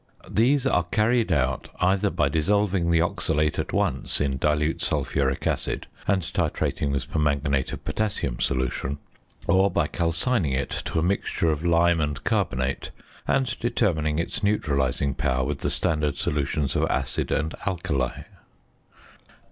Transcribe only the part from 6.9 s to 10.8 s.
with permanganate of potassium solution; or by calcining it